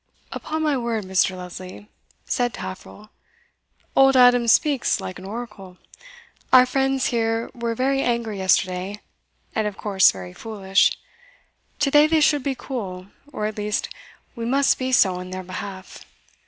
[0.31, 1.37] "Upon my word, Mr.
[1.37, 1.87] Lesley,"
[2.25, 3.11] said Taffril,
[3.95, 5.77] "old Adam speaks like an oracle.
[6.51, 8.99] Our friends here were very angry yesterday,
[9.53, 10.97] and of course very foolish;
[11.77, 13.89] today they should be cool, or at least
[14.35, 16.03] we must be so in their behalf.